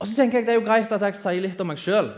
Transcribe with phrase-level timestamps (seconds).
[0.00, 2.08] Og så tenker jeg det er jo greit at jeg sier litt om meg sjøl.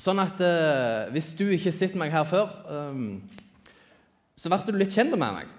[0.00, 3.02] Sånn at eh, hvis du ikke sitter meg her før, eh,
[4.40, 5.50] så blir du litt kjent med meg.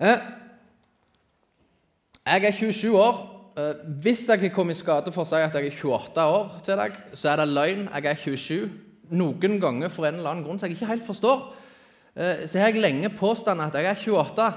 [0.00, 0.26] Eh,
[2.28, 3.22] jeg er 27 år.
[3.56, 6.52] Eh, hvis jeg har kommet i skade for å si at jeg er 28 år
[6.68, 7.88] til deg, så er det løgn.
[7.88, 8.68] Jeg er 27.
[9.16, 11.48] Noen ganger for en eller annen grunn som jeg ikke helt forstår,
[12.14, 14.50] eh, så har jeg lenge påstått at jeg er 28.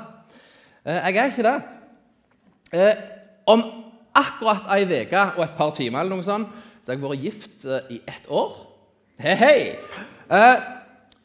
[0.83, 1.57] Eh, jeg er ikke det.
[3.47, 3.63] Om
[4.15, 6.49] akkurat ei uke og et par timer eller noe sånt,
[6.83, 8.55] så jeg har vært gift eh, i ett år.
[9.23, 9.57] Hei, hei!
[10.33, 10.63] Eh,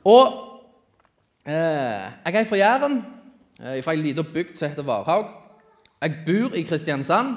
[0.07, 0.27] og
[1.49, 2.99] eh, jeg er fra Jæren,
[3.61, 5.33] eh, fra ei lita bygd som heter Varhaug.
[6.01, 7.37] Jeg bor i Kristiansand.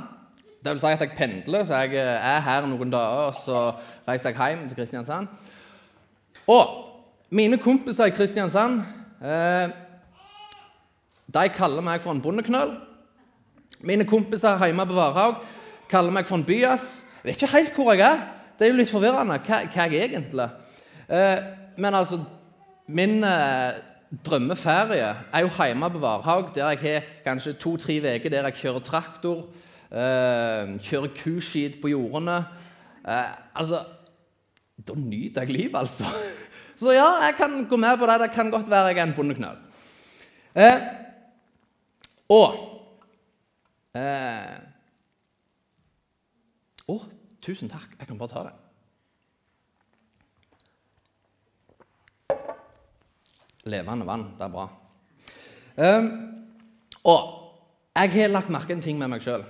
[0.61, 3.63] Det vil si at jeg pendler, så jeg eh, er her noen dager, og så
[4.07, 5.27] reiser jeg hjem til Kristiansand.
[6.47, 6.67] Og
[7.33, 8.83] mine kompiser i Kristiansand
[9.23, 9.73] eh,
[11.33, 12.75] de kaller meg for en bondeknøll.
[13.79, 15.39] Mine kompiser hjemme på Varhaug
[15.91, 16.83] kaller meg for en byas.
[17.21, 18.21] Jeg vet ikke helt hvor jeg er.
[18.57, 20.45] Det er jo litt forvirrende hva, hva jeg egentlig
[21.09, 21.39] eh,
[21.81, 22.19] Men altså
[22.91, 23.79] Min eh,
[24.25, 28.83] drømmeferie er jo hjemme på Varhaug, der jeg har kanskje to-tre uker der jeg kjører
[28.83, 29.45] traktor,
[29.89, 32.41] eh, kjører kuskit på jordene.
[33.07, 33.85] Eh, altså
[34.81, 36.05] Da nyter jeg livet, altså.
[36.81, 38.19] Så ja, jeg kan gå med på det.
[38.19, 39.57] Det kan godt være jeg er en bondeknøll.
[40.55, 40.77] Eh,
[43.91, 44.59] og eh,
[46.91, 46.95] Å,
[47.43, 47.93] tusen takk.
[47.99, 48.53] Jeg kan bare ta det.
[53.71, 54.25] Levende vann.
[54.37, 54.65] Det er bra.
[55.77, 56.07] Eh,
[57.07, 57.21] og
[57.95, 59.45] jeg har lagt merke en ting med meg sjøl.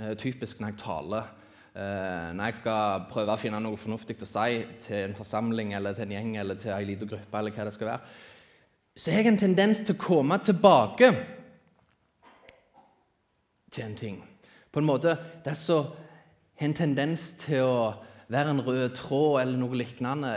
[0.00, 1.30] Eh, typisk når jeg taler.
[1.74, 5.96] Eh, når jeg skal prøve å finne noe fornuftig å si til en forsamling eller
[5.96, 8.02] til en gjeng eller til en liten gruppe, eller hva det skal være,
[8.96, 11.08] så har jeg en tendens til å komme tilbake
[13.74, 14.18] til en ting.
[14.72, 15.84] På en måte, Det er så
[16.60, 17.94] en tendens til å
[18.28, 20.32] være en rød tråd eller noe lignende.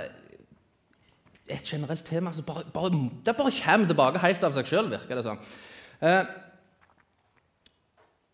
[1.47, 2.91] Et generelt tema som bare, bare,
[3.25, 5.39] det bare kommer tilbake helt av seg sjøl, virker det som.
[6.01, 6.25] Eh,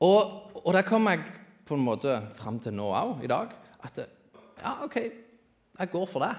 [0.03, 1.21] og, og der kom jeg
[1.67, 3.53] på en måte fram til nå òg, i dag.
[3.83, 4.97] At ja, OK,
[5.79, 6.33] jeg går for det.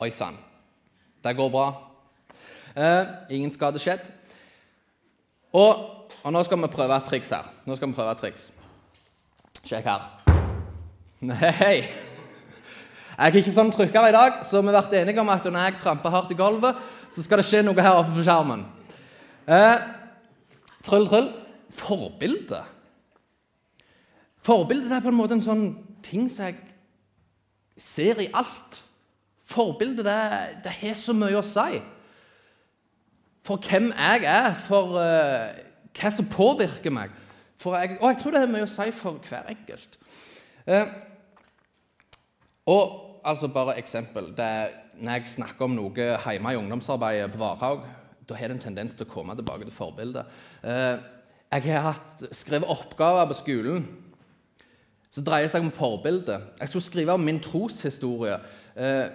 [0.00, 0.38] Oi sann.
[1.24, 1.68] Det går bra.
[2.78, 4.06] Eh, ingen skade skjedd.
[5.52, 7.48] Og, og, nå skal vi prøve et triks her.
[7.66, 8.48] Nå skal vi prøve et triks.
[9.62, 10.06] Sjekk her.
[11.30, 11.74] Nei.
[13.18, 15.64] Jeg er ikke sånn trykker i dag, så vi har vært enige om at når
[15.64, 16.78] jeg tramper hardt i gulvet,
[17.14, 18.62] så skal det skje noe her oppe på skjermen.
[19.48, 19.76] Eh,
[20.86, 21.30] tryll, tryll.
[21.78, 22.62] Forbilde.
[24.46, 25.64] Forbildet er på en måte en sånn
[26.06, 26.58] ting som jeg
[27.78, 28.82] ser i alt.
[29.48, 30.18] Forbildet det,
[30.64, 31.82] det har så mye å si.
[33.46, 35.67] For hvem jeg er, for uh,
[35.98, 37.12] hva som påvirker meg.
[37.58, 39.98] Jeg, og jeg tror det har mye å si for hver enkelt.
[40.68, 40.90] Eh,
[42.70, 44.30] og altså bare eksempel.
[44.38, 47.86] Er, når jeg snakker om noe hjemme i ungdomsarbeidet på Varhaug,
[48.28, 50.28] da har det en tendens til å komme tilbake til forbildet.
[50.62, 50.98] Eh,
[51.48, 53.86] jeg har hatt, skrevet oppgaver på skolen
[55.10, 56.50] som dreier seg om forbildet.
[56.60, 58.36] Jeg skulle skrive om min troshistorie.
[58.76, 59.06] Eh,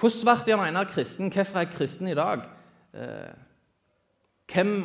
[0.00, 1.32] hvordan ble Jan Einar kristen?
[1.32, 2.44] Hvorfor er jeg kristen i dag?
[2.94, 3.32] Eh,
[4.52, 4.84] hvem,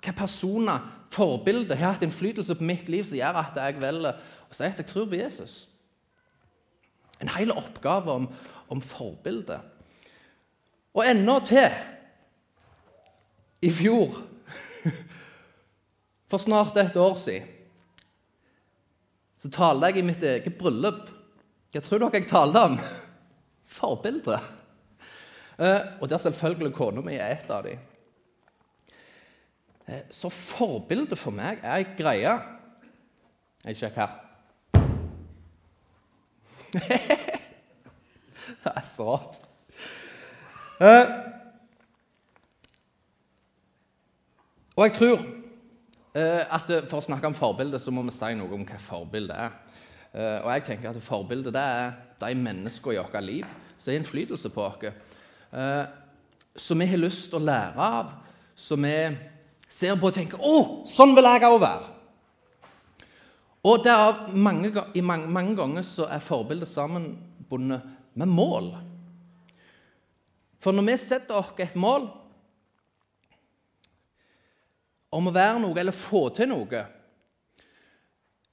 [0.00, 4.56] hva personer, forbilder, har hatt innflytelse på mitt liv som gjør at jeg velger å
[4.56, 5.54] si at jeg tror på Jesus?
[7.20, 8.28] En hel oppgave om,
[8.72, 9.60] om forbildet.
[10.96, 11.68] Og enda til
[13.60, 14.16] i fjor
[16.30, 17.56] For snart et år siden
[19.40, 21.06] så talte jeg i mitt eget bryllup.
[21.72, 22.74] Hva tror dere jeg talte om?
[23.80, 24.44] Forbilder.
[25.56, 27.80] Eh, og der selvfølgelig kona mi er et av dem.
[29.90, 32.34] Eh, så forbilde for meg er ei greie
[33.64, 34.12] Jeg sjekker her.
[38.62, 39.40] det er så rart.
[40.80, 41.10] Eh,
[44.76, 45.26] og jeg tror
[46.10, 49.30] Eh, at For å snakke om forbilde så må vi si noe om hva forbilde
[49.30, 49.52] er.
[50.10, 53.44] Og jeg tenker at Forbildet det er de menneskene i vårt liv
[53.78, 54.88] som har innflytelse på oss.
[56.58, 58.10] Som vi har lyst til å lære av,
[58.58, 58.96] som vi
[59.70, 61.88] ser på og tenker 'Å, sånn vil jeg òg være'.
[63.62, 64.72] Og er mange,
[65.02, 67.82] mange, mange, ganger så er forbildet sammenbundet
[68.14, 68.70] med mål.
[70.60, 72.08] For når vi setter oss et mål,
[75.12, 76.84] om å være noe eller få til noe,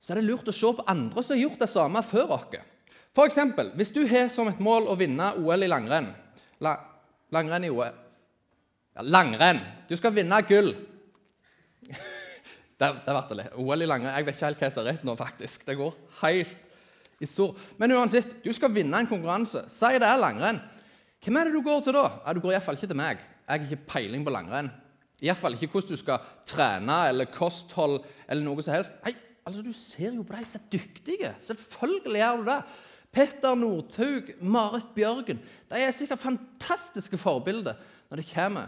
[0.01, 2.59] så er det lurt å se på andre som har gjort det samme før oss.
[3.17, 3.39] F.eks.
[3.75, 6.11] hvis du har som et mål å vinne OL i langrenn
[6.61, 6.75] la,
[7.33, 7.89] Langrenn i OL
[8.93, 9.59] ja, Langrenn!
[9.89, 10.75] Du skal vinne gull.
[12.77, 13.47] Det, det ble det.
[13.57, 14.13] OL i langrenn.
[14.13, 15.63] Jeg vet ikke helt hva jeg ser rett nå, faktisk.
[15.65, 17.55] Det går helt i sår.
[17.81, 19.63] Men uansett, du skal vinne en konkurranse.
[19.73, 20.59] Si det er langrenn.
[21.25, 22.03] Hvem er det du går til da?
[22.21, 23.23] Ja, du går iallfall ikke til meg.
[23.47, 24.69] Jeg har ikke peiling på langrenn.
[25.25, 28.93] Iallfall ikke hvordan du skal trene eller kosthold eller noe som helst.
[29.05, 29.15] Nei,
[29.47, 31.33] altså Du ser jo på de som er dyktige.
[31.49, 32.61] Selvfølgelig gjør du det.
[33.17, 35.39] Petter Northug, Marit Bjørgen
[35.71, 37.79] De er sikkert fantastiske forbilder
[38.11, 38.67] når det kommer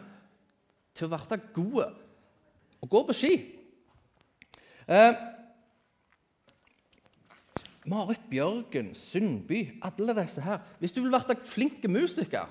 [0.95, 1.89] til å bli gode
[2.81, 3.33] og gå på ski.
[4.89, 5.13] Eh,
[7.89, 10.59] Marit Bjørgen, Sundby, alle disse her.
[10.79, 12.49] Hvis du vil være flink musiker,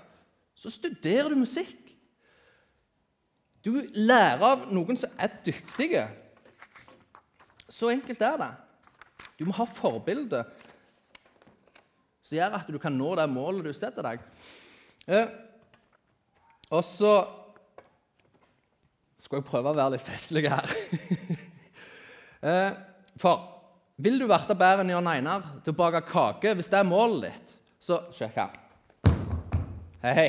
[0.54, 1.76] så studerer du musikk.
[3.64, 6.06] Du lærer av noen som er dyktige.
[7.68, 8.52] Så enkelt er det.
[9.38, 10.42] Du må ha forbilde
[12.28, 14.24] som gjør at du kan nå det målet du setter deg.
[15.08, 15.30] Eh,
[16.68, 17.12] og så
[19.18, 20.74] skal jeg prøve å være litt festlig her.
[22.48, 22.76] eh,
[23.18, 23.46] for
[23.98, 27.32] vil du verte bedre enn Jan Einar til å bake kake, hvis det er målet
[27.32, 28.54] ditt, så sjekk her.
[30.04, 30.28] Hei, hei.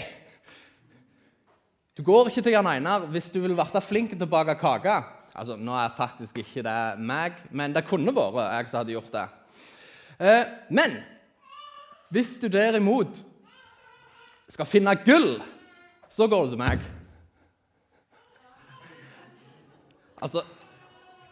[1.93, 4.95] Du går ikke til Jan Einar hvis du vil verte flink til å bake kake.
[5.37, 9.13] Altså, Nå er faktisk ikke det meg, men det kunne vært jeg som hadde gjort
[9.13, 9.25] det.
[10.19, 10.97] Eh, men
[12.09, 13.21] hvis du derimot
[14.49, 15.35] skal finne gull,
[16.09, 16.81] så går du til meg.
[20.19, 20.43] Altså,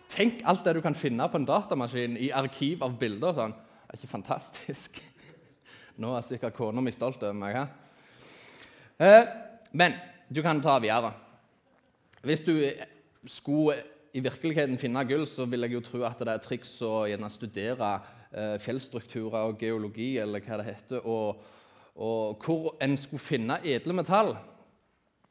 [0.07, 3.27] Tenk alt det du kan finne på en datamaskin i arkiv av bilder.
[3.27, 3.51] og sånn.
[3.51, 5.01] Det er ikke fantastisk?
[6.01, 7.57] Nå er sikkert kona mi stolt over meg.
[9.03, 9.27] Eh,
[9.75, 9.97] men
[10.31, 11.11] du kan ta videre.
[12.23, 12.53] Hvis du
[13.27, 13.81] skulle
[14.15, 17.91] i virkeligheten finne gull, så vil jeg jo tro at det er triks å studere
[18.31, 21.43] eh, fjellstrukturer og geologi, eller hva det heter, og,
[21.95, 24.37] og hvor en skulle finne edle metall.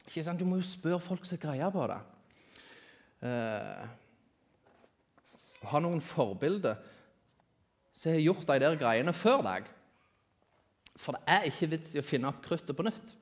[0.05, 0.39] Ikke sant?
[0.39, 1.99] Du må jo spørre folk som greier på det.
[3.25, 3.87] Eh,
[5.67, 6.77] ha noen forbilder
[7.97, 9.71] som har gjort de der greiene før deg.
[10.97, 13.15] For det er ikke vits i å finne opp kruttet på nytt.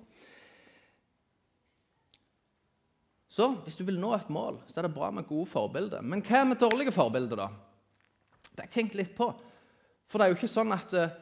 [3.35, 6.03] Så hvis du vil nå et mål, så er det bra med gode forbilder.
[6.03, 7.49] Men hva med dårlige forbilder, da?
[8.47, 9.27] Det har jeg tenkt litt på.
[10.07, 11.15] For det er jo ikke sånn at uh,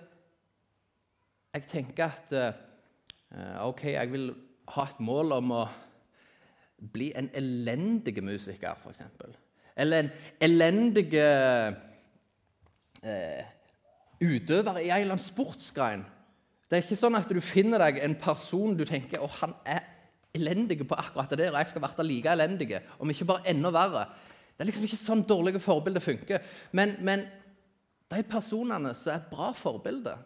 [1.55, 4.29] jeg tenker at uh, OK, jeg vil
[4.75, 5.63] ha et mål om å
[6.91, 9.01] bli en elendig musiker, f.eks.
[9.75, 10.09] Eller en
[10.41, 11.73] elendig eh,
[14.21, 16.05] utøver i en eller annen sportsgrein.
[16.69, 19.83] Det er ikke sånn at du finner deg en person du tenker å, han er
[20.33, 24.07] elendig på akkurat det og jeg skal bli like elendig, om ikke bare enda verre.
[24.53, 26.45] Det er liksom ikke sånn dårlige forbilder funker.
[26.71, 27.25] Men, men
[28.09, 30.21] de personene som er bra forbilder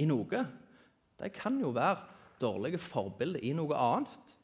[0.00, 0.44] i noe,
[1.20, 2.06] de kan jo være
[2.40, 4.36] dårlige forbilder i noe annet.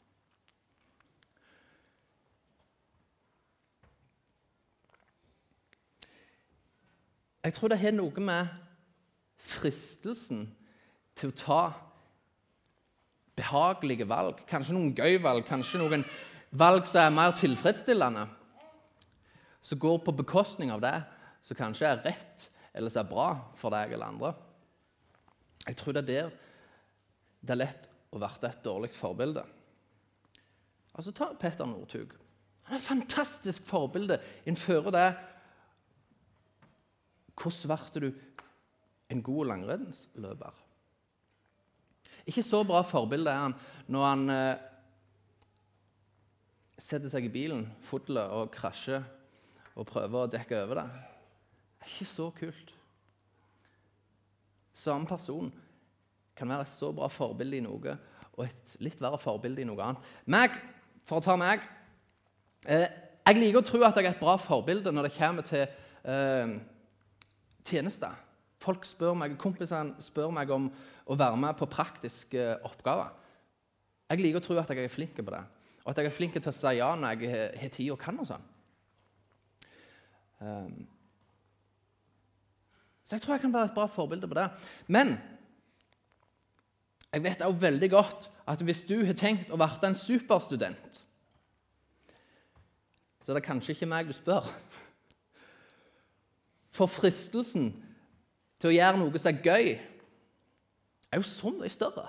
[7.47, 8.49] Jeg tror det har noe med
[9.39, 10.49] fristelsen
[11.15, 11.59] til å ta
[13.39, 16.03] behagelige valg, kanskje noen gøy valg, kanskje noen
[16.51, 18.25] valg som er mer tilfredsstillende,
[19.63, 20.97] som går på bekostning av det
[21.47, 24.33] som kanskje er rett eller som er bra for deg eller andre.
[25.69, 26.35] Jeg tror det er der
[27.47, 29.47] det er lett å være et dårlig forbilde.
[30.99, 32.19] Altså, Ta Petter Northug.
[32.67, 34.19] Han er et fantastisk forbilde
[34.51, 35.09] Innfører det
[37.37, 38.09] Hvordan ble du
[39.13, 40.63] en god langrennsløper?
[42.27, 43.55] Ikke så bra forbilde er han
[43.93, 44.65] når han eh,
[46.83, 49.05] setter seg i bilen, fudler og krasjer
[49.77, 50.87] og prøver å dekke over det.
[51.77, 52.73] Det er ikke så kult.
[54.77, 55.53] Samme person
[56.37, 57.97] kan være et så bra forbilde i noe
[58.37, 60.09] og et litt verre forbilde i noe annet.
[60.29, 60.57] Meg,
[61.09, 61.63] for å ta meg
[62.69, 62.91] eh,
[63.27, 66.57] Jeg liker å tro at jeg er et bra forbilde når det kommer til eh,
[67.67, 68.15] tjenester.
[68.63, 70.71] Folk spør meg, Kompisene spør meg om
[71.07, 73.13] å være med på praktiske oppgaver.
[74.11, 75.43] Jeg liker å tro at jeg er flink på det,
[75.85, 78.21] og at jeg er flink til å si ja når jeg har tid og kan.
[78.23, 78.53] og sånn.
[80.41, 80.87] Um,
[83.07, 84.47] så jeg tror jeg kan være et bra forbilde på det.
[84.87, 85.15] Men
[87.13, 91.03] jeg vet også veldig godt at hvis du har tenkt å bli en superstudent,
[93.23, 94.51] så er det kanskje ikke meg du spør.
[96.77, 97.71] For fristelsen
[98.61, 99.75] til å gjøre noe som er gøy,
[101.07, 102.07] er jo så mye større.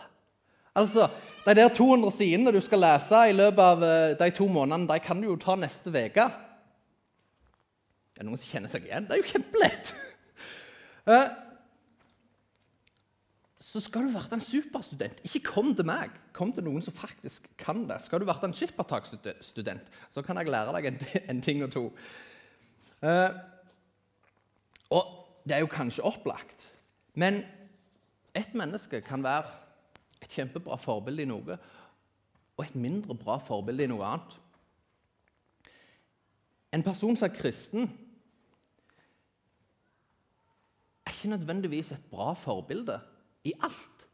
[0.77, 1.07] Altså,
[1.45, 4.99] De der 200 sidene du skal lese i løpet av eh, de to månedene, de
[5.01, 6.27] kan du jo ta neste uke.
[8.11, 9.07] Det er noen som kjenner seg igjen.
[9.07, 9.95] Det er jo kjempelett!
[11.07, 11.29] Eh,
[13.63, 15.21] så skal du være en superstudent.
[15.23, 18.01] Ikke kom til meg, kom til noen som faktisk kan det.
[18.03, 20.89] Skal du være en skippertaksstudent, så kan jeg lære deg
[21.29, 21.83] en, ting og to.
[22.99, 23.31] Uh,
[24.89, 25.13] og
[25.47, 26.67] det er jo kanskje opplagt,
[27.13, 27.41] men
[28.37, 29.49] et menneske kan være
[30.21, 31.57] et kjempebra forbilde i noe
[32.57, 34.37] og et mindre bra forbilde i noe annet.
[36.73, 37.87] En person som er kristen,
[41.05, 42.99] er ikke nødvendigvis et bra forbilde
[43.47, 44.07] i alt.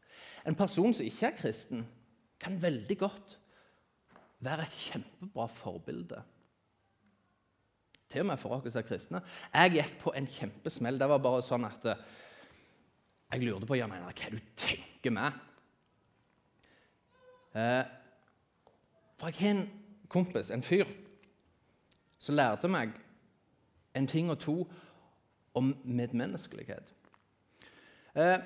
[0.46, 1.86] En person som ikke er kristen,
[2.40, 3.38] kan veldig godt
[4.44, 6.20] være et kjempebra forbilde.
[8.12, 9.22] Til og med for som er kristne.
[9.54, 10.98] Jeg gikk på en kjempesmell.
[11.00, 12.02] Det var bare sånn at eh,
[13.32, 15.40] jeg lurte på Jan Einar, hva du tenker med.
[17.54, 17.82] Eh,
[19.18, 19.64] for jeg har en
[20.08, 20.86] kompis, en fyr,
[22.18, 22.94] som lærte meg
[23.94, 24.56] en ting og to
[25.54, 26.94] om medmenneskelighet.
[28.14, 28.38] Eh,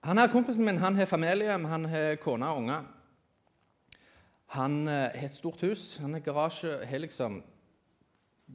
[0.00, 2.84] han her Kompisen min han har familie, han har kone og unger.
[4.46, 7.42] Han har et stort hus, han har garasje har liksom,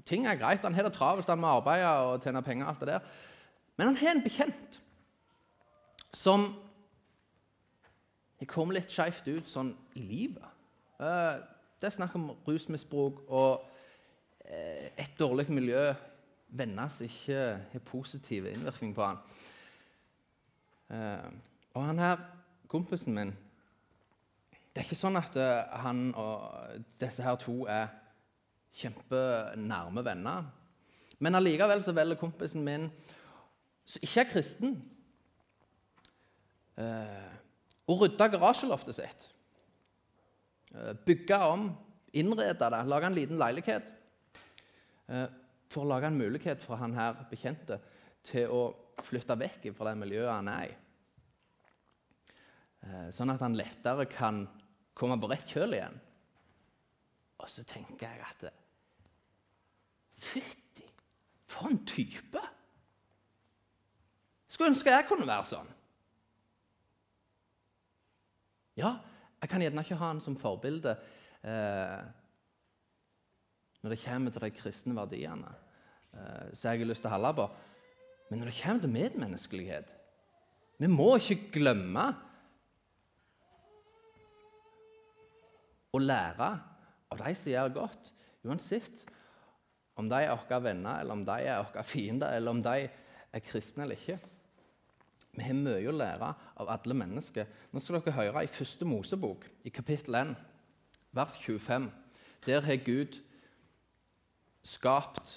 [0.06, 0.64] Ting er greit.
[0.66, 2.68] Han har det travelt, han må arbeide og tjene penger.
[2.68, 3.00] alt det der.
[3.78, 4.80] Men han har en bekjent
[6.14, 6.48] som
[8.40, 10.48] har kommet litt skeivt ut sånn i livet.
[11.00, 11.36] Eh,
[11.80, 13.66] det er snakk om rusmisbruk og
[14.46, 15.94] eh, et dårlig miljø.
[16.56, 17.40] Venner som ikke
[17.72, 19.18] har positiv innvirkning på han.
[20.86, 21.32] Uh,
[21.74, 22.20] og han her,
[22.70, 23.32] kompisen min
[24.70, 25.34] Det er ikke sånn at
[25.82, 27.90] han og disse her to er
[28.76, 30.50] kjempenærme venner.
[31.24, 32.90] Men allikevel så velger kompisen min,
[33.86, 34.76] som ikke er kristen,
[36.82, 37.32] uh,
[37.86, 39.28] å rydde garasjeloftet sitt.
[41.06, 41.70] bygge om,
[42.12, 43.94] innrede det, lage en liten leilighet.
[45.70, 47.80] for å lage en mulighet for han her bekjente
[48.24, 48.62] til å
[49.06, 50.76] flytte vekk fra det miljøet han er i.
[52.86, 54.44] Eh, sånn at han lettere kan
[54.96, 55.98] komme på rett kjøl igjen.
[57.42, 58.46] Og så tenker jeg at
[60.26, 60.86] Fytti,
[61.48, 62.42] for en type!
[64.48, 65.72] Skulle ønske jeg kunne være sånn.
[68.80, 68.98] Ja,
[69.42, 70.96] jeg kan gjerne ikke ha han som forbilde
[71.46, 72.02] eh,
[73.84, 77.34] når det kommer til de kristne verdiene eh, som jeg har lyst til å holde
[77.38, 77.50] på.
[78.30, 79.92] Men når det kommer til medmenneskelighet
[80.82, 82.08] Vi må ikke glemme
[85.96, 86.50] å lære
[87.14, 88.10] av de som gjør godt,
[88.44, 89.06] uansett
[89.96, 92.88] om de er våre venner, eller om de er våre fiender, eller om de
[93.36, 94.18] er kristne eller ikke.
[95.36, 96.32] Vi har mye å lære
[96.64, 97.48] av alle mennesker.
[97.72, 100.36] Nå skal dere høre i første Mosebok, i kapittel 1,
[101.16, 101.90] vers 25.
[102.46, 103.20] Der har Gud
[104.66, 105.36] skapt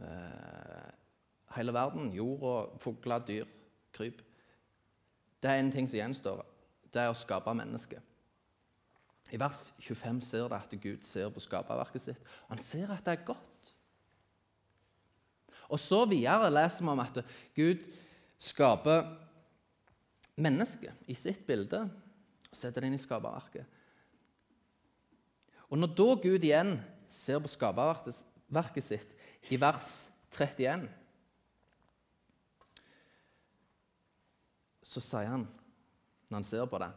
[0.00, 0.90] eh,
[1.56, 2.12] hele verden.
[2.14, 3.50] Jorda, fugler, dyr,
[3.94, 4.22] kryp.
[5.42, 6.44] Det er en ting som gjenstår.
[6.94, 8.13] Det er å skape mennesket.
[9.32, 12.32] I vers 25 ser det at Gud ser på skaperverket sitt.
[12.50, 13.70] Han ser at det er godt.
[15.72, 17.22] Og så videre leser vi om at
[17.56, 17.86] Gud
[18.38, 19.06] skaper
[20.36, 23.64] mennesket i sitt bilde og setter det inn i skaperverket.
[25.72, 26.76] Og når da Gud igjen
[27.10, 29.16] ser på skaperverket sitt
[29.50, 30.04] i vers
[30.34, 30.84] 31
[34.94, 35.46] så sier han,
[36.28, 36.90] når han ser på det,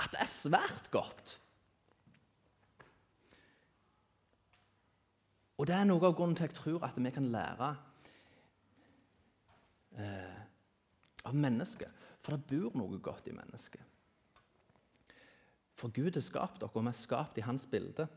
[0.00, 1.36] at det er svært godt.
[5.60, 7.74] Og det er noe av grunnen til jeg tror at vi kan lære
[10.00, 10.38] eh,
[11.28, 12.06] av mennesket.
[12.24, 13.84] For det bor noe godt i mennesket.
[15.76, 18.08] For Gud har skapt dere, og vi er skapt i hans bilde.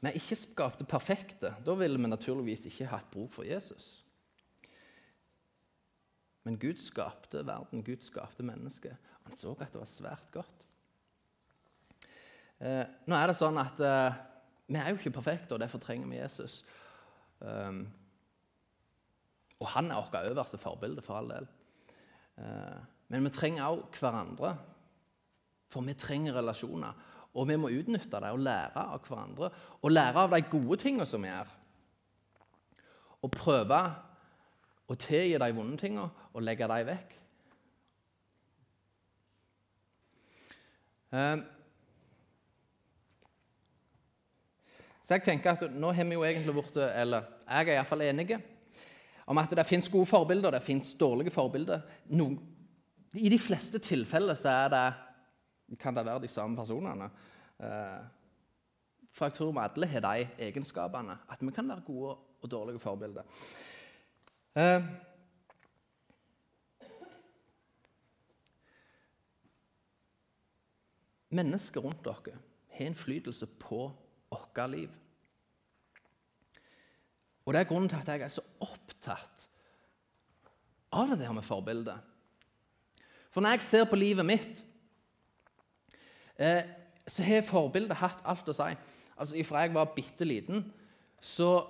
[0.00, 1.54] Vi er ikke skapte perfekte.
[1.64, 4.04] Da ville vi naturligvis ikke hatt bruk for Jesus.
[6.46, 8.96] Men Gud skapte verden, Gud skapte mennesket.
[9.26, 10.64] Han så at det var svært godt.
[12.62, 14.22] Eh, nå er det sånn at eh,
[14.66, 16.62] Vi er jo ikke perfekte, og derfor trenger vi Jesus.
[17.38, 17.84] Um,
[19.60, 21.46] og han er vårt øverste forbilde, for all del.
[22.42, 22.80] Eh,
[23.12, 24.56] men vi trenger også hverandre,
[25.70, 27.04] for vi trenger relasjoner.
[27.36, 29.50] Og vi må utnytte det og lære av hverandre.
[29.84, 31.52] Og lære av de gode tingene som vi gjør.
[33.22, 33.80] Og prøve
[34.86, 37.16] å tilgi de vonde tingene og legge dem vekk.
[45.06, 48.40] Så jeg tenker at Nå har vi jo egentlig blitt eller jeg er iallfall enig
[49.26, 51.80] om at det fins gode forbilder det fins dårlige forbilder.
[52.14, 52.30] No,
[53.14, 54.84] I de fleste tilfeller så det,
[55.78, 57.10] kan det være de samme personene.
[57.58, 58.06] Ehm,
[59.10, 61.18] for jeg tror vi alle har de egenskapene.
[61.30, 63.22] At vi kan være gode og dårlige forbilder.
[71.34, 72.36] Mennesker rundt dere
[72.76, 73.88] har innflytelse på
[74.30, 74.90] vårt liv.
[77.46, 79.48] Og Det er grunnen til at jeg er så opptatt
[80.92, 81.98] av det der med forbildet.
[83.30, 84.64] For når jeg ser på livet mitt,
[86.38, 86.62] eh,
[87.06, 88.70] så har forbildet hatt alt å si.
[89.16, 90.72] Altså, Fra jeg var bitte liten,
[91.20, 91.66] så,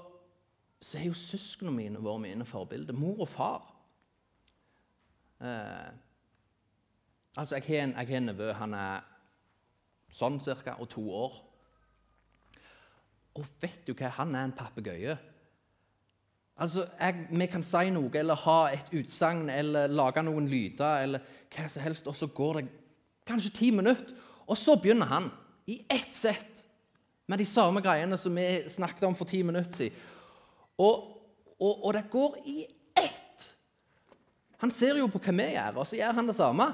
[0.80, 2.96] så har jo søsknene mine vært mine forbilder.
[2.96, 3.66] Mor og far.
[5.40, 5.92] Eh,
[7.36, 8.52] altså, Jeg har en, nevø.
[8.52, 9.04] Han er
[10.12, 11.40] sånn cirka, og to år.
[13.36, 14.10] Og vet du hva?
[14.18, 15.16] Han er en papegøye.
[16.56, 21.32] Altså, jeg, Vi kan si noe eller ha et utsagn eller lage noen lyder eller
[21.52, 22.68] hva som helst, og så går det
[23.28, 24.14] kanskje ti minutter,
[24.46, 25.30] og så begynner han
[25.66, 26.62] i ett sett
[27.26, 30.00] med de samme greiene som vi snakket om for ti minutter siden.
[30.78, 31.04] Og,
[31.58, 32.56] og, og det går i
[32.96, 33.46] ett.
[34.62, 36.68] Han ser jo på hva vi gjør, og så gjør han det samme.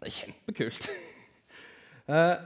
[0.00, 0.90] Det er kjempekult.
[2.08, 2.36] uh,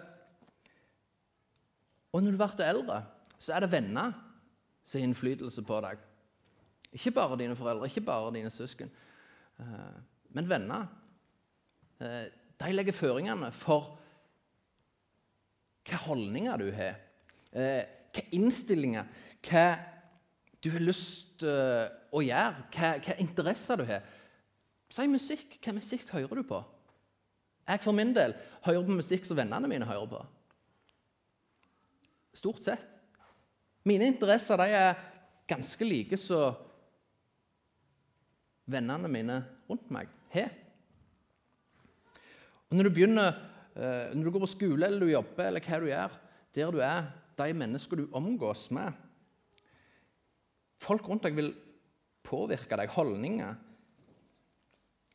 [2.12, 3.00] og når du blir eldre,
[3.38, 4.14] så er det venner
[4.86, 6.02] som har innflytelse på deg.
[6.96, 8.90] Ikke bare dine foreldre, ikke bare dine søsken,
[9.60, 9.96] uh,
[10.36, 10.86] men venner.
[12.00, 13.96] Uh, de legger føringene for
[15.84, 17.02] hvilke holdninger du har,
[17.56, 19.04] Hvilke innstillinger,
[19.44, 19.66] hva
[20.64, 24.02] du har lyst å gjøre, hva interesser du har.
[24.92, 25.56] Si musikk.
[25.62, 26.60] Hva musikk hører du på?
[27.66, 30.20] Jeg for min del hører på musikk som vennene mine hører på.
[32.37, 32.85] Stort sett.
[33.87, 35.02] Mine interesser de er
[35.50, 36.58] ganske like som
[38.70, 40.50] vennene mine rundt meg har.
[42.75, 43.37] Når du begynner,
[43.78, 46.16] eh, når du går på skole eller du jobber, eller hva du gjør,
[46.54, 49.02] der du er, de mennesker du omgås med
[50.76, 51.54] Folk rundt deg vil
[52.26, 53.54] påvirke deg, holdninger,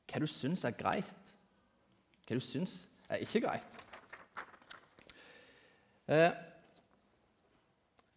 [0.10, 1.21] hva du syns er greit
[2.32, 3.78] hva du syns er ikke greit.
[6.08, 6.32] Eh,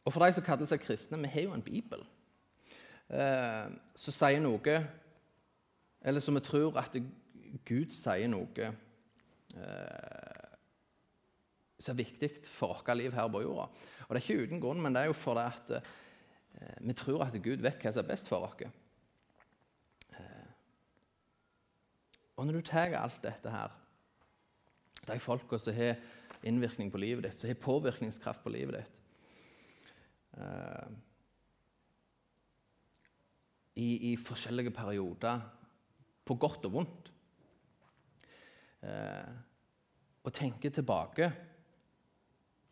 [0.04, 2.02] og For de som kaller seg kristne, vi har jo en bibel
[3.08, 4.78] eh, som sier noe
[6.04, 6.96] Eller som vi tror at
[7.64, 10.40] Gud sier noe eh,
[11.80, 13.68] som er viktig for vårt liv her på jorda.
[14.08, 17.24] Og Det er ikke uten grunn, men det er jo fordi at eh, vi tror
[17.26, 18.56] at Gud vet hva som er best for oss.
[20.12, 20.50] Eh,
[22.36, 23.72] og når du tar alt dette her
[25.08, 25.98] de folka som har
[26.44, 29.00] innvirkning på livet ditt, som har påvirkningskraft på livet ditt.
[30.34, 30.88] Uh,
[33.78, 35.42] i, i, forskjellige perioder,
[36.24, 37.10] på godt og vondt.
[38.84, 39.34] Uh,
[40.24, 41.30] og tenke tilbake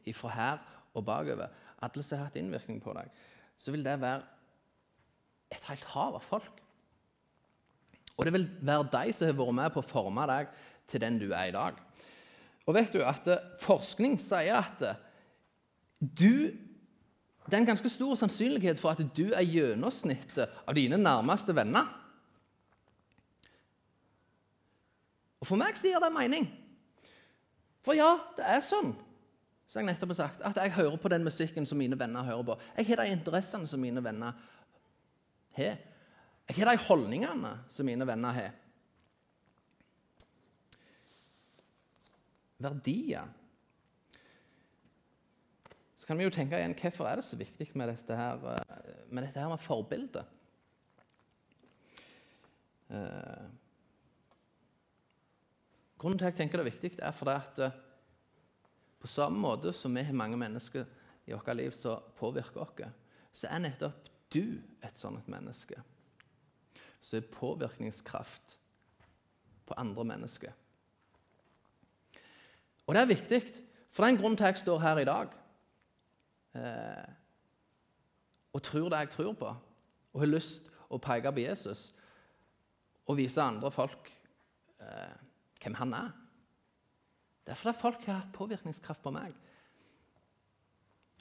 [0.08, 0.62] ifra her
[0.94, 3.10] og bakover, alle som har hatt innvirkning på deg,
[3.58, 4.22] så vil det være
[5.52, 6.62] et helt hav av folk.
[8.16, 10.50] Og det vil være de som har vært med på å forme deg
[10.90, 11.78] til den du er i dag.
[12.66, 15.00] Og vet du at eh, Forskning sier at eh,
[16.02, 16.50] du,
[17.46, 21.90] det er en ganske stor sannsynlighet for at du er gjennomsnittet av dine nærmeste venner.
[25.42, 26.46] Og For meg sier det mening.
[27.82, 28.92] For ja, det er sånn
[29.72, 32.44] som jeg nettopp har sagt, at jeg hører på den musikken som mine venner hører
[32.44, 32.56] på.
[32.76, 34.36] Jeg har de interessene som mine venner
[35.56, 35.78] har.
[36.44, 38.50] Jeg har de holdningene som mine venner har.
[42.62, 43.30] Verdier,
[46.02, 48.78] så kan vi jo tenke igjen hvorfor er det så viktig med dette her eh,
[49.06, 50.24] med, dette her med forbildet.
[52.90, 53.44] Eh,
[56.02, 57.78] grunnen til at jeg tenker det er viktig, er fordi at eh,
[58.98, 60.90] på samme måte som vi har mange mennesker
[61.26, 62.82] i vårt liv som påvirker oss,
[63.30, 65.78] så er nettopp du et sånt menneske.
[66.98, 68.58] Som har påvirkningskraft
[69.70, 70.58] på andre mennesker.
[72.86, 73.40] Og det er viktig,
[73.92, 75.34] for det er en grunn til at jeg står her i dag
[76.58, 77.10] eh,
[78.52, 79.52] og tror det jeg tror på,
[80.12, 81.92] og har lyst å peke på Jesus
[83.06, 84.10] og vise andre folk
[84.82, 85.14] eh,
[85.62, 86.10] hvem han er.
[87.46, 89.32] Det er folk har hatt påvirkningskraft på meg.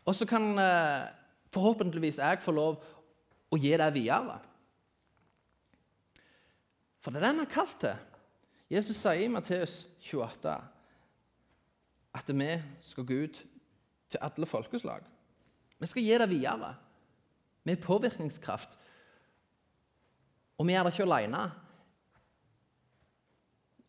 [0.06, 1.10] Og så kan eh,
[1.54, 2.82] forhåpentligvis jeg få lov
[3.52, 4.40] å gi det videre.
[7.02, 8.08] For det er det vi er kalt til.
[8.72, 10.54] Jesus sier i Matteus 28
[12.14, 12.52] at vi
[12.84, 13.42] skal gå ut
[14.12, 15.04] til alle folkeslag.
[15.80, 16.76] Vi skal gi det videre
[17.64, 18.78] Vi er påvirkningskraft.
[20.58, 21.52] Og vi gjør det ikke alene.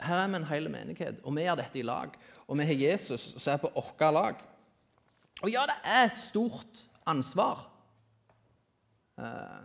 [0.01, 2.15] Her er vi en hel menighet, og vi gjør dette i lag.
[2.47, 4.41] Og vi har Jesus som er på vårt lag.
[5.43, 7.69] Og ja, det er et stort ansvar.
[9.19, 9.63] Eh,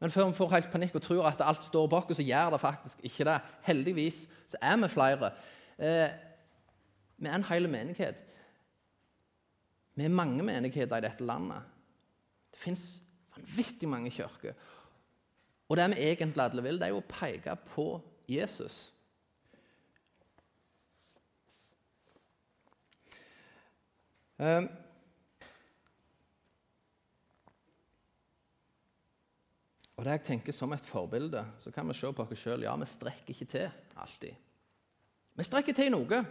[0.00, 2.50] men før vi får helt panikk og tror at alt står bak oss, så gjør
[2.54, 3.38] det faktisk ikke det.
[3.64, 5.30] Heldigvis så er vi flere.
[7.24, 8.20] Vi er en hel menighet.
[9.94, 11.62] Vi er mange menigheter i dette landet.
[12.52, 12.88] Det fins
[13.34, 14.52] vanvittig mange kirker.
[15.68, 17.86] Og det vi egentlig alle vil, det er jo å peke på
[18.28, 18.90] Jesus.
[24.36, 24.66] Um,
[29.94, 32.66] og det jeg tenker Som et forbilde så kan vi se på oss sjøl.
[32.66, 34.34] Ja, vi strekker ikke til alltid.
[35.34, 36.24] Vi strekker til i noe,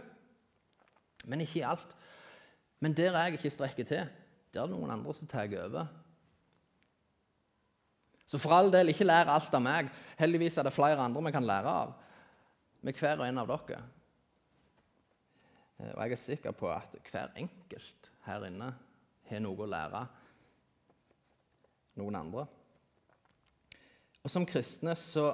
[1.26, 1.94] men ikke i alt.
[2.80, 4.08] Men der jeg ikke strekker til,
[4.54, 5.86] der er det noen andre som tar over.
[8.26, 9.90] Så for all del, ikke lær alt av meg.
[10.18, 11.94] Heldigvis er det flere andre vi kan lære av.
[12.84, 13.80] Med hver og en av dere.
[15.78, 18.70] Eh, og jeg er sikker på at hver enkelt her inne
[19.28, 20.04] har noe å lære
[22.00, 22.46] noen andre.
[24.24, 25.28] Og som kristne så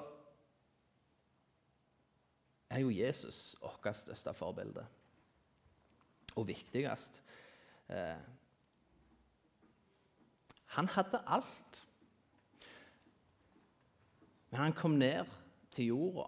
[2.71, 4.85] er jo Jesus vårt største forbilde.
[6.41, 7.21] Og viktigst.
[7.93, 8.21] Eh,
[10.77, 11.83] han hadde alt.
[14.51, 15.29] Men han kom ned
[15.71, 16.27] til jorda,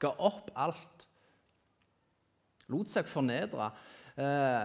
[0.00, 1.04] ga opp alt,
[2.72, 3.68] lot seg fornedre.
[4.16, 4.64] Eh,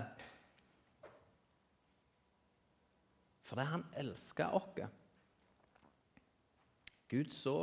[3.47, 4.87] fordi han elska oss.
[7.07, 7.57] Gud så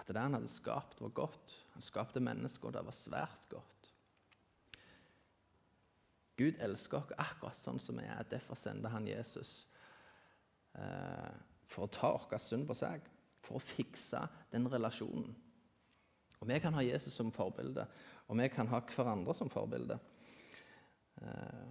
[0.00, 1.52] at det han hadde skapt, var godt.
[1.76, 3.73] Han skapte mennesker, og det var svært godt.
[6.36, 8.26] Gud elsker oss akkurat sånn som vi er.
[8.30, 9.68] Derfor sendte han Jesus
[10.74, 11.34] eh,
[11.70, 13.06] for å ta vår synd på seg
[13.44, 15.34] for å fikse den relasjonen.
[16.40, 17.86] Og Vi kan ha Jesus som forbilde,
[18.28, 19.96] og vi kan ha hverandre som forbilde.
[21.22, 21.70] Eh,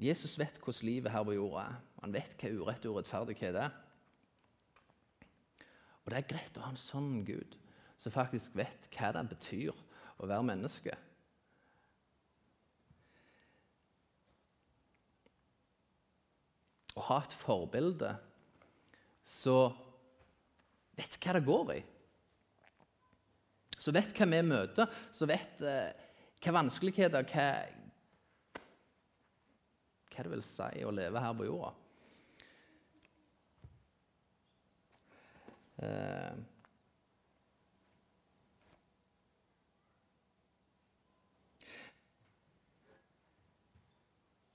[0.00, 1.78] Jesus vet hvordan livet her på jorda er.
[2.02, 3.72] Han vet hva urett og urettferdighet er.
[6.04, 7.56] Og det er greit å ha en sånn Gud
[8.00, 9.76] som faktisk vet hva det betyr
[10.20, 10.96] å være menneske.
[17.00, 18.12] Å ha et forbilde
[19.24, 19.70] så
[20.98, 21.80] vet hva det går i.
[23.80, 26.08] Så vet hva vi møter, så vet eh,
[26.44, 27.48] hva vanskeligheter hva,
[30.10, 31.72] hva det vil si å leve her på jorda.
[35.80, 36.40] Eh,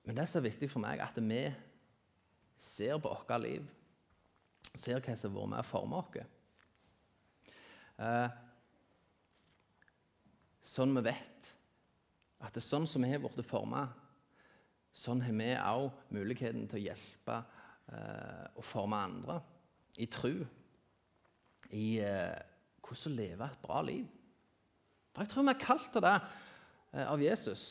[0.06, 1.40] Men det som er viktig for meg, er at vi
[2.76, 3.66] ser på vårt liv
[4.76, 6.34] ser hva som har vært med å forme oss.
[7.96, 8.34] Eh,
[10.66, 11.52] sånn vi vet
[12.44, 13.86] at det er sånn som vi har blitt forma,
[14.96, 19.40] sånn har vi òg muligheten til å hjelpe eh, og forme andre
[20.04, 20.44] i tru,
[21.72, 22.36] i eh,
[22.86, 24.06] hvordan leve et bra liv.
[25.16, 27.66] For jeg tror vi er kalt til det eh, av Jesus.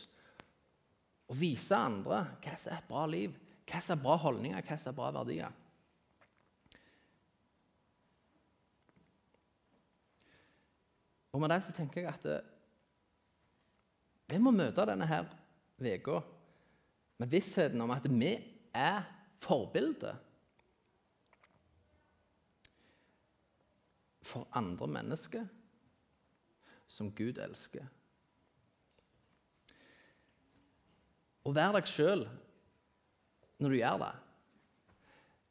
[1.29, 4.79] Å vise andre hva som er et bra liv, hva som er bra holdninger, hva
[4.79, 5.61] som er bra verdier.
[11.35, 12.53] Og med det så tenker jeg at eh,
[14.31, 15.27] vi må møte denne her
[15.83, 16.21] uka
[17.19, 18.37] med vissheten om at vi
[18.75, 19.03] er
[19.43, 20.15] forbildet
[24.25, 25.45] for andre mennesker
[26.89, 27.85] som Gud elsker.
[31.45, 32.25] Og vær deg sjøl
[33.65, 34.15] når du gjør det.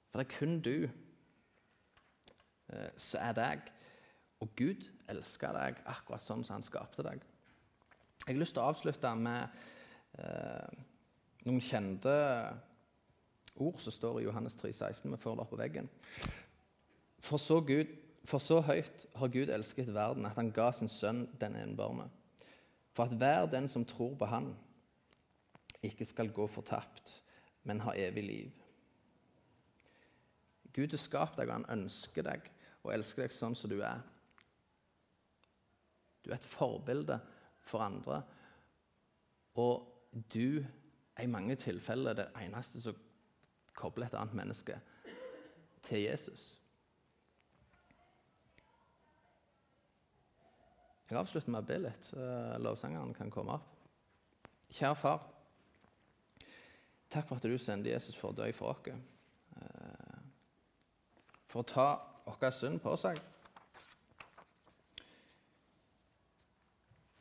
[0.10, 0.78] For det er kun du
[2.70, 3.70] eh, som er deg.
[4.44, 7.24] Og Gud elsker deg akkurat sånn som han skapte deg.
[8.24, 9.42] Jeg har lyst til å avslutte med
[10.22, 10.84] eh,
[11.48, 12.14] noen kjente
[13.60, 15.12] ord som står i Johannes 3, 16.
[15.12, 15.90] Vi får det opp på veggen.
[17.24, 17.92] For så, Gud,
[18.28, 22.10] for så høyt har Gud elsket verden at han ga sin sønn den enbårne.
[22.94, 24.54] For at hver den som tror på Han,
[25.84, 27.23] ikke skal gå fortapt,
[27.64, 28.52] men ha evig liv.
[30.74, 32.50] Gud har skapt deg, og han ønsker deg
[32.84, 34.02] og elsker deg sånn som du er.
[36.24, 37.20] Du er et forbilde
[37.64, 38.22] for andre.
[39.60, 39.86] Og
[40.34, 42.98] du er i mange tilfeller det eneste som
[43.78, 44.80] kobler et annet menneske
[45.84, 46.54] til Jesus.
[51.10, 52.10] Jeg avslutter med å be litt.
[52.64, 53.70] Lovsangeren kan komme opp.
[54.74, 55.33] Kjære far.
[57.14, 58.88] Takk for at du sendte Jesus for å dø for oss.
[58.90, 60.16] Eh,
[61.46, 61.88] for å ta
[62.26, 63.20] vår synd på seg.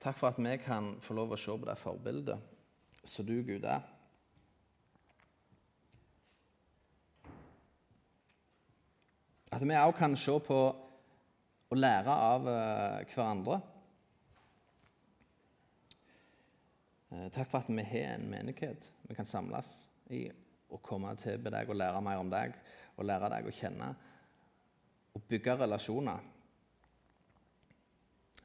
[0.00, 3.66] Takk for at vi kan få lov å se på det forbildet som du, Gud,
[3.68, 3.84] er.
[9.52, 10.62] At vi òg kan se på
[11.72, 13.60] og lære av uh, hverandre.
[13.60, 13.68] Eh,
[17.32, 19.72] takk for at vi har en menighet vi kan samles
[20.12, 20.24] i
[20.72, 22.54] og komme tilbe deg og lære mer om deg
[22.96, 23.88] og lære deg å kjenne
[25.12, 26.20] og bygge relasjoner.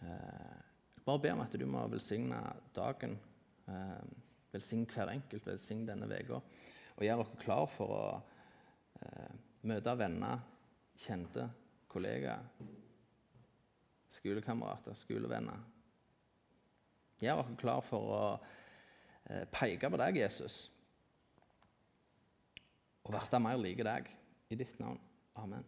[0.03, 0.57] Eh,
[1.05, 2.41] bare be om at du må velsigne
[2.75, 3.15] dagen.
[3.67, 4.01] Eh,
[4.51, 6.41] velsigne hver enkelt, velsigne denne uka.
[6.97, 8.03] Og gjøre oss klar for å
[8.99, 9.31] eh,
[9.69, 10.43] møte venner,
[10.99, 11.47] kjente,
[11.87, 12.43] kollegaer,
[14.17, 15.63] skolekamerater, skolevenner.
[17.23, 18.55] Gjør oss klar for å eh,
[19.51, 20.59] peke på deg, Jesus,
[23.03, 24.11] og bli mer like deg.
[24.49, 24.99] I ditt navn.
[25.35, 25.65] Amen.